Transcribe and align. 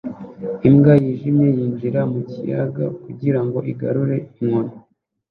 Imbwa 0.67 0.93
yijimye 1.03 1.47
yinjira 1.57 2.01
mu 2.11 2.21
kiyaga 2.29 2.85
kugirango 3.03 3.57
igarure 3.71 4.17
inkoni 4.39 4.73